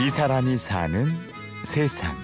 이 0.00 0.10
사람이 0.10 0.56
사는 0.56 1.06
세상. 1.64 2.14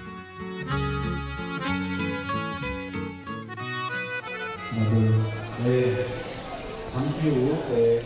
네, 5.65 6.05
잠시 6.93 7.29
후 7.29 7.57
네, 7.69 8.01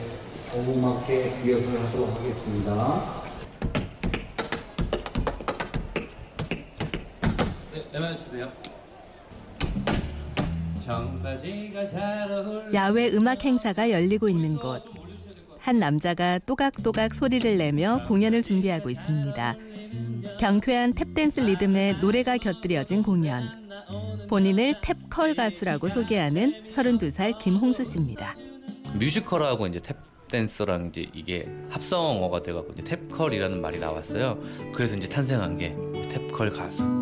오후마켓 0.55 1.43
리허설을 1.43 1.85
하도록 1.85 2.15
하겠습니다. 2.19 3.23
네, 7.71 7.85
내만 7.93 8.17
주세요. 8.17 8.51
야외 12.73 13.09
음악 13.09 13.45
행사가 13.45 13.91
열리고 13.91 14.29
있는 14.29 14.55
곳. 14.57 14.98
한 15.59 15.79
남자가 15.79 16.39
또각또각 16.39 17.13
소리를 17.13 17.57
내며 17.57 18.05
공연을 18.07 18.41
준비하고 18.41 18.89
있습니다. 18.89 19.55
경쾌한 20.39 20.93
탭댄스 20.93 21.43
리듬에 21.43 21.93
노래가 22.01 22.37
곁들여진 22.37 23.03
공연. 23.03 23.49
본인을 24.27 24.75
탭컬 24.81 25.35
가수라고 25.35 25.89
소개하는 25.89 26.63
32살 26.73 27.37
김홍수 27.39 27.83
씨입니다. 27.83 28.35
뮤지컬하고 28.95 29.67
이제 29.67 29.79
탭 29.79 29.95
댄서랑 30.29 30.89
이제 30.89 31.07
이게 31.13 31.47
합성어가 31.69 32.43
돼갖고 32.43 32.73
탭컬이라는 32.75 33.59
말이 33.59 33.79
나왔어요. 33.79 34.39
그래서 34.73 34.95
이제 34.95 35.09
탄생한 35.09 35.57
게 35.57 35.75
탭컬 35.75 36.55
가수. 36.55 36.98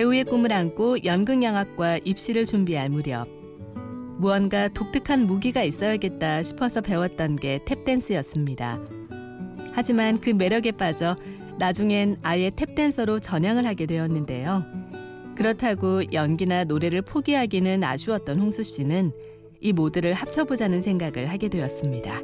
배우의 0.00 0.24
꿈을 0.24 0.50
안고 0.50 1.04
연극영화과 1.04 1.98
입시를 2.06 2.46
준비할 2.46 2.88
무렵 2.88 3.28
무언가 4.16 4.66
독특한 4.68 5.26
무기가 5.26 5.62
있어야겠다 5.62 6.42
싶어서 6.42 6.80
배웠던 6.80 7.36
게 7.36 7.58
탭댄스였습니다. 7.58 8.80
하지만 9.74 10.18
그 10.18 10.30
매력에 10.30 10.72
빠져 10.72 11.16
나중엔 11.58 12.16
아예 12.22 12.48
탭댄서로 12.48 13.22
전향을 13.22 13.66
하게 13.66 13.84
되었는데요. 13.84 14.64
그렇다고 15.36 16.10
연기나 16.14 16.64
노래를 16.64 17.02
포기하기는 17.02 17.84
아쉬웠던 17.84 18.40
홍수 18.40 18.62
씨는 18.62 19.12
이 19.60 19.74
모두를 19.74 20.14
합쳐보자는 20.14 20.80
생각을 20.80 21.28
하게 21.28 21.50
되었습니다. 21.50 22.22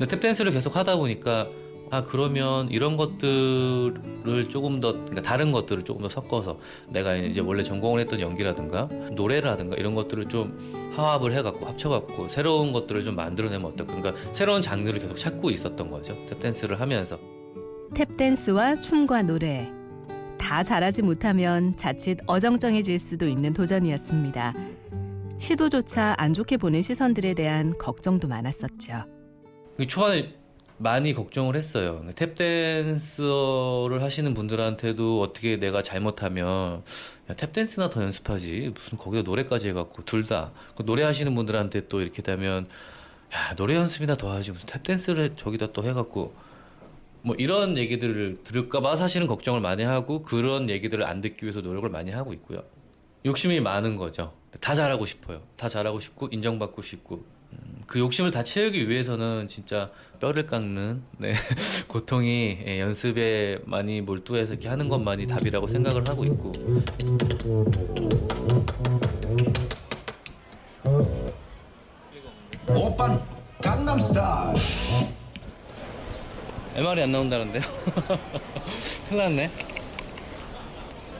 탭댄스를 0.00 0.52
계속 0.52 0.76
하다 0.76 0.96
보니까 0.96 1.48
아 1.90 2.04
그러면 2.04 2.68
이런 2.70 2.96
것들을 2.96 4.48
조금 4.48 4.80
더 4.80 4.92
그러니까 4.92 5.22
다른 5.22 5.52
것들을 5.52 5.84
조금 5.84 6.02
더 6.02 6.08
섞어서 6.08 6.58
내가 6.88 7.14
이제 7.16 7.40
원래 7.40 7.62
전공을 7.62 8.00
했던 8.00 8.20
연기라든가 8.20 8.88
노래라든가 9.12 9.76
이런 9.76 9.94
것들을 9.94 10.28
좀 10.28 10.92
화합을 10.94 11.32
해갖고 11.34 11.66
합쳐갖고 11.66 12.28
새로운 12.28 12.72
것들을 12.72 13.04
좀 13.04 13.14
만들어내면 13.14 13.72
어떨까 13.72 13.94
그러니까 13.94 14.32
새로운 14.32 14.62
장르를 14.62 15.00
계속 15.00 15.16
찾고 15.16 15.50
있었던 15.50 15.90
거죠 15.90 16.16
탭댄스를 16.30 16.76
하면서 16.76 17.18
탭댄스와 17.94 18.82
춤과 18.82 19.22
노래 19.22 19.70
다 20.38 20.62
잘하지 20.62 21.02
못하면 21.02 21.76
자칫 21.76 22.18
어정쩡해질 22.26 22.98
수도 22.98 23.26
있는 23.26 23.52
도전이었습니다. 23.52 24.54
시도조차 25.38 26.14
안 26.18 26.32
좋게 26.32 26.56
보는 26.56 26.82
시선들에 26.82 27.34
대한 27.34 27.76
걱정도 27.78 28.28
많았었죠. 28.28 29.04
초반에 29.88 30.34
많이 30.78 31.14
걱정을 31.14 31.56
했어요. 31.56 32.04
탭댄서를 32.14 34.00
하시는 34.00 34.34
분들한테도 34.34 35.22
어떻게 35.22 35.56
내가 35.56 35.82
잘못하면 35.82 36.82
야, 37.30 37.34
탭댄스나 37.34 37.90
더 37.90 38.02
연습하지 38.02 38.72
무슨 38.74 38.98
거기다 38.98 39.22
노래까지 39.22 39.68
해갖고 39.68 40.04
둘 40.04 40.26
다 40.26 40.52
노래 40.84 41.02
하시는 41.04 41.34
분들한테 41.34 41.88
또 41.88 42.00
이렇게 42.00 42.20
되면 42.22 42.68
야 43.34 43.54
노래 43.56 43.74
연습이나 43.76 44.16
더 44.16 44.30
하지 44.32 44.52
무슨 44.52 44.66
탭댄스를 44.66 45.36
저기다 45.36 45.72
또 45.72 45.82
해갖고 45.84 46.34
뭐 47.22 47.34
이런 47.38 47.76
얘기들을 47.78 48.42
들을까봐 48.44 48.96
사실은 48.96 49.26
걱정을 49.26 49.60
많이 49.60 49.82
하고 49.82 50.22
그런 50.22 50.68
얘기들을 50.68 51.04
안 51.04 51.20
듣기 51.20 51.44
위해서 51.44 51.60
노력을 51.60 51.88
많이 51.88 52.10
하고 52.10 52.32
있고요. 52.34 52.62
욕심이 53.24 53.60
많은 53.60 53.96
거죠. 53.96 54.32
다 54.60 54.74
잘하고 54.74 55.06
싶어요. 55.06 55.42
다 55.56 55.68
잘하고 55.68 56.00
싶고 56.00 56.28
인정받고 56.30 56.82
싶고 56.82 57.16
음, 57.16 57.45
그 57.86 58.00
욕심을 58.00 58.30
다 58.30 58.42
채우기 58.42 58.88
위해서는 58.88 59.46
진짜 59.48 59.90
뼈를 60.20 60.46
깎는 60.46 61.02
네, 61.18 61.34
고통이 61.86 62.58
예, 62.66 62.80
연습에 62.80 63.58
많이 63.64 64.00
몰두해서 64.00 64.54
이렇게 64.54 64.68
하는 64.68 64.88
것만이 64.88 65.26
답이라고 65.26 65.68
생각을 65.68 66.08
하고 66.08 66.24
있고 66.24 66.52
오빤 72.68 73.22
강남스타일 73.62 74.56
MR이 76.74 77.02
안 77.02 77.12
나온다는데요? 77.12 77.62
큰일 79.08 79.22
났네. 79.22 79.50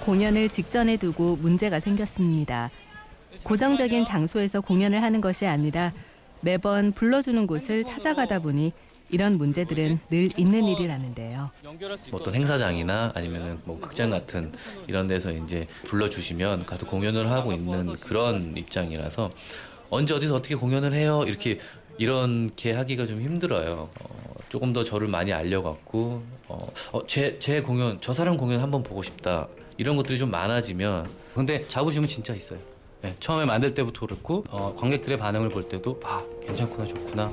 공연을 0.05 0.51
직전에 0.51 0.99
두고 0.99 1.37
문제가 1.37 1.81
생겼습니다. 1.81 2.71
고정적인 3.43 4.05
장소에서 4.05 4.61
공연을 4.61 5.03
하는 5.03 5.23
것이 5.23 5.47
아니라 5.47 5.95
매번 6.41 6.93
불러주는 6.93 7.47
곳을 7.47 7.85
찾아가다 7.85 8.41
보니 8.41 8.73
이런 9.09 9.39
문제들은 9.39 10.01
늘 10.11 10.29
있는 10.37 10.65
일이라는데요. 10.65 11.51
뭐 12.11 12.21
어떤 12.21 12.35
행사장이나 12.35 13.13
아니면은 13.15 13.61
뭐 13.65 13.79
극장 13.81 14.11
같은 14.11 14.53
이런 14.89 15.07
데서 15.07 15.33
이제 15.33 15.67
불러주시면 15.85 16.67
가서 16.67 16.87
공연을 16.87 17.31
하고 17.31 17.53
있는 17.53 17.95
그런 17.95 18.57
입장이라서 18.57 19.31
언제 19.91 20.15
어디서 20.15 20.35
어떻게 20.35 20.57
공연을 20.57 20.93
해요 20.93 21.23
이렇게 21.27 21.61
이렇게 21.99 22.73
하기가 22.73 23.07
좀 23.07 23.21
힘들어요. 23.21 23.89
어, 24.01 24.35
조금 24.49 24.73
더 24.73 24.85
저를 24.85 25.09
많이 25.09 25.33
알려갖고 25.33 26.23
어, 26.49 26.69
어, 26.93 27.07
제, 27.07 27.39
제 27.39 27.61
공연 27.63 27.99
저 28.01 28.13
사람 28.13 28.37
공연 28.37 28.61
한번 28.61 28.83
보고 28.83 29.03
싶다 29.03 29.49
이런 29.77 29.97
것들이 29.97 30.19
좀 30.19 30.31
많아지면 30.31 31.09
근데 31.35 31.67
자부심은 31.69 32.09
진짜 32.09 32.35
있어요. 32.35 32.59
네, 33.07 33.15
처음에 33.21 33.45
만들 33.45 33.73
때부터 33.73 34.05
그렇고 34.05 34.43
어, 34.51 34.75
관객들의 34.77 35.17
반응을 35.17 35.49
볼 35.51 35.69
때도 35.69 36.01
아 36.03 36.25
괜찮구나 36.45 36.85
좋구나 36.85 37.33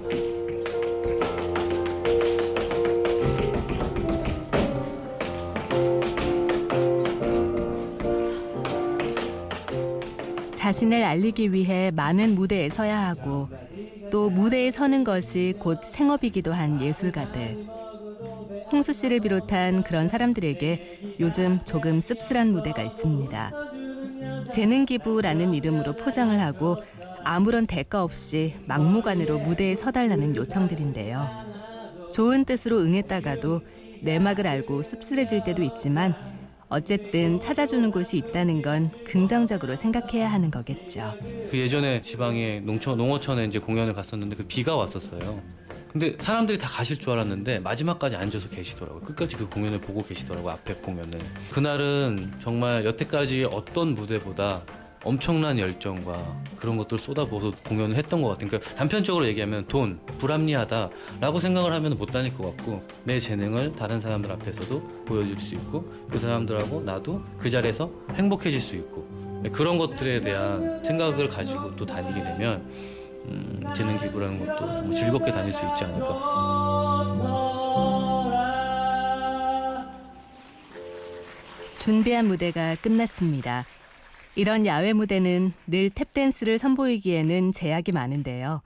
자신을 10.54 11.04
알리기 11.04 11.52
위해 11.52 11.90
많은 11.90 12.36
무대에 12.36 12.70
서야 12.70 13.08
하고 13.08 13.50
또 14.12 14.30
무대에 14.30 14.70
서는 14.70 15.04
것이 15.04 15.56
곧 15.58 15.84
생업이기도 15.84 16.54
한 16.54 16.80
예술가들. 16.80 17.66
홍수 18.72 18.94
씨를 18.94 19.20
비롯한 19.20 19.84
그런 19.84 20.08
사람들에게 20.08 21.18
요즘 21.20 21.60
조금 21.66 22.00
씁쓸한 22.00 22.52
무대가 22.52 22.84
있습니다. 22.84 23.73
재능 24.54 24.86
기부라는 24.86 25.56
이름으로 25.56 25.96
포장을 25.96 26.40
하고 26.40 26.78
아무런 27.24 27.66
대가 27.66 28.04
없이 28.04 28.54
막무가내로 28.68 29.40
무대에 29.40 29.74
서달라는 29.74 30.36
요청들인데요. 30.36 31.28
좋은 32.14 32.46
뜻으로 32.46 32.82
응했다가도 32.82 33.62
내막을 34.04 34.46
알고 34.46 34.84
씁쓸해질 34.84 35.44
때도 35.44 35.64
있지만 35.64 36.14
어쨌든 36.70 37.40
찾아주는 37.40 37.90
곳이 37.90 38.18
있다는 38.18 38.62
건 38.62 38.92
긍정적으로 39.06 39.76
생각해야 39.76 40.32
하는 40.32 40.52
거겠죠. 40.52 41.16
그 41.50 41.58
예전에 41.58 42.02
지방에 42.02 42.60
농촌 42.60 43.00
농어촌에 43.00 43.46
이제 43.46 43.58
공연을 43.58 43.96
갔었는데 43.96 44.36
그 44.36 44.44
비가 44.44 44.76
왔었어요. 44.76 45.42
근데 45.94 46.18
사람들이 46.20 46.58
다 46.58 46.68
가실 46.68 46.98
줄 46.98 47.12
알았는데 47.12 47.60
마지막까지 47.60 48.16
앉아서 48.16 48.50
계시더라고요. 48.50 49.04
끝까지 49.04 49.36
그 49.36 49.48
공연을 49.48 49.80
보고 49.80 50.04
계시더라고요. 50.04 50.52
앞에 50.54 50.74
공연을. 50.76 51.20
그날은 51.52 52.34
정말 52.42 52.84
여태까지 52.84 53.48
어떤 53.52 53.94
무대보다 53.94 54.64
엄청난 55.04 55.60
열정과 55.60 56.42
그런 56.58 56.78
것들 56.78 56.96
을 56.96 57.00
쏟아부어서 57.00 57.54
공연을 57.68 57.96
했던 57.96 58.24
것 58.24 58.30
같아요. 58.30 58.48
그러니까 58.50 58.74
단편적으로 58.74 59.28
얘기하면 59.28 59.68
돈, 59.68 60.00
불합리하다라고 60.18 61.40
생각을 61.40 61.72
하면 61.74 61.96
못 61.96 62.08
다닐 62.08 62.34
것 62.34 62.56
같고 62.56 62.82
내 63.04 63.20
재능을 63.20 63.76
다른 63.76 64.02
사람들 64.02 64.32
앞에서도 64.32 65.06
보여줄 65.06 65.40
수 65.40 65.54
있고 65.54 65.88
그 66.10 66.18
사람들하고 66.18 66.82
나도 66.82 67.22
그 67.38 67.52
자리에서 67.52 67.92
행복해질 68.16 68.60
수 68.60 68.76
있고 68.78 69.08
그런 69.52 69.78
것들에 69.78 70.22
대한 70.22 70.82
생각을 70.84 71.28
가지고 71.28 71.76
또 71.76 71.86
다니게 71.86 72.24
되면 72.24 72.66
음, 73.26 73.62
재능 73.76 73.98
기부라는 74.00 74.46
것도 74.46 74.76
좀 74.78 74.96
즐겁게 74.96 75.32
다닐 75.32 75.52
수 75.52 75.66
있지 75.66 75.84
않을까. 75.84 76.44
준비한 81.78 82.28
무대가 82.28 82.76
끝났습니다. 82.76 83.66
이런 84.36 84.66
야외 84.66 84.94
무대는 84.94 85.54
늘 85.68 85.90
탭댄스를 85.90 86.58
선보이기에는 86.58 87.52
제약이 87.54 87.92
많은데요. 87.92 88.62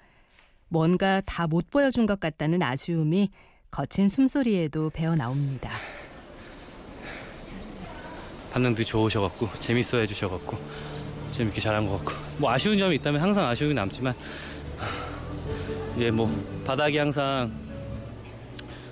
뭔가 0.69 1.21
다 1.25 1.47
못 1.47 1.69
보여준 1.71 2.05
것 2.05 2.19
같다는 2.19 2.61
아쉬움이 2.61 3.29
거친 3.71 4.07
숨소리에도 4.09 4.89
배어 4.91 5.15
나옵니다. 5.15 5.71
반응들이 8.51 8.85
좋으셔갖고 8.85 9.49
재밌어 9.59 9.97
해주셔갖고 9.97 10.57
재밌게 11.31 11.61
잘한 11.61 11.85
것 11.85 11.97
같고 12.03 12.13
뭐 12.37 12.51
아쉬운 12.51 12.77
점이 12.77 12.95
있다면 12.95 13.21
항상 13.21 13.47
아쉬움이 13.47 13.73
남지만 13.73 14.13
이제 15.95 16.11
뭐 16.11 16.29
바닥이 16.65 16.97
항상 16.97 17.51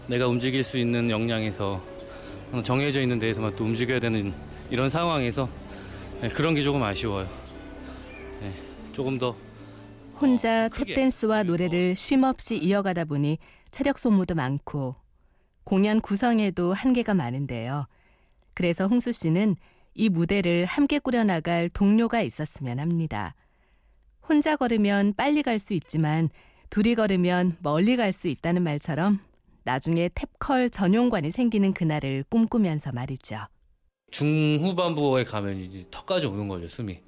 내가 0.08 0.28
움직일 0.28 0.64
수 0.64 0.78
있는 0.78 1.10
역량에서 1.10 1.82
정해져 2.64 3.02
있는 3.02 3.20
데에서만 3.20 3.56
또 3.56 3.64
움직여야 3.64 4.00
되는 4.00 4.34
이런 4.70 4.90
상황에서 4.90 5.50
네, 6.22 6.30
그런 6.30 6.54
게 6.56 6.64
조금 6.64 6.82
아쉬워요. 6.84 7.28
네, 8.40 8.54
조금 8.94 9.18
더 9.18 9.36
혼자 10.20 10.70
크게. 10.70 10.94
탭댄스와 10.96 11.44
노래를 11.44 11.96
쉼없이 11.96 12.58
이어가다 12.58 13.06
보니 13.06 13.38
체력 13.72 13.98
소모도 13.98 14.36
많고 14.36 14.96
공연 15.64 16.00
구성에도 16.00 16.74
한계가 16.74 17.14
많은데요. 17.14 17.88
그래서 18.54 18.88
홍수 18.88 19.12
씨는 19.12 19.58
이 19.96 20.10
무대를 20.10 20.66
함께 20.66 21.00
꾸려나갈 21.00 21.70
동료가 21.70 22.22
있었으면 22.22 22.80
합니다. 22.80 23.34
혼자 24.28 24.56
걸으면 24.58 25.14
빨리 25.16 25.42
갈 25.42 25.58
수 25.58 25.74
있지만 25.74 26.30
둘이 26.70 26.96
걸으면 26.96 27.58
멀리 27.62 27.96
갈 27.96 28.12
수 28.12 28.28
있다는 28.28 28.64
말처럼 28.64 29.20
나중에 29.64 30.10
탭컬 30.10 30.72
전용관이 30.72 31.32
생기는 31.32 31.74
그날을 31.74 32.26
꿈꾸면서 32.30 32.92
말이죠. 32.92 33.38
중후반부에 34.12 35.24
가면 35.24 35.60
이제 35.60 35.86
턱까지 35.92 36.28
오는 36.28 36.48
거죠 36.48 36.68
숨이. 36.68 37.00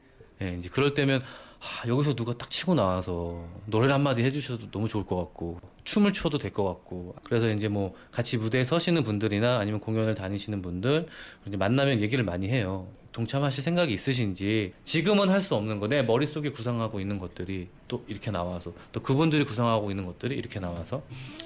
예, 0.42 0.56
이제 0.58 0.70
그럴 0.70 0.94
때면 0.94 1.24
아, 1.60 1.88
여기서 1.88 2.16
누가 2.16 2.34
딱 2.38 2.50
치고 2.52 2.76
나와서 2.76 3.44
노래를 3.66 3.94
한마디 3.94 4.22
해주셔도 4.24 4.70
너무 4.72 4.88
좋을 4.88 5.06
것 5.06 5.16
같고 5.16 5.60
춤을 5.84 6.14
춰도 6.14 6.38
될 6.38 6.52
것 6.52 6.64
같고 6.64 7.16
그래서 7.26 7.50
이제 7.52 7.68
뭐 7.68 7.94
같이 8.12 8.38
무대에 8.38 8.64
서시는 8.64 9.04
분들이나 9.04 9.58
아니면 9.60 9.80
공연을 9.80 10.16
다니시는 10.16 10.62
분들 10.62 11.08
이제 11.48 11.58
만나면 11.58 12.00
얘기를 12.02 12.24
많이 12.24 12.48
해요. 12.50 12.88
동참하실 13.12 13.64
생각이 13.64 13.92
있으신지 13.94 14.74
지금은 14.86 15.30
할 15.30 15.42
수 15.42 15.56
없는 15.56 15.80
거 15.80 15.88
내 15.88 16.04
머릿속에 16.04 16.52
구상하고 16.52 17.00
있는 17.00 17.18
것들이 17.18 17.68
또 17.88 18.04
이렇게 18.08 18.30
나와서 18.30 18.74
또 18.92 19.02
그분들이 19.02 19.44
구상하고 19.44 19.90
있는 19.90 20.06
것들이 20.06 20.36
이렇게 20.36 20.60
나와서 20.60 21.02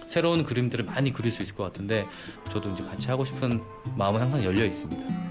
새로운 0.07 0.43
그림들을 0.43 0.83
많이 0.85 1.13
그릴 1.13 1.31
수 1.31 1.41
있을 1.43 1.55
것 1.55 1.63
같은데 1.63 2.05
저도 2.51 2.71
이제 2.71 2.83
같이 2.83 3.07
하고 3.07 3.23
싶은 3.23 3.61
마음은 3.95 4.19
항상 4.19 4.43
열려 4.43 4.65
있습니다. 4.65 5.30